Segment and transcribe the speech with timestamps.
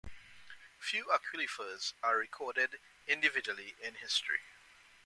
[0.79, 4.39] Few aquilifers are recorded individually in history.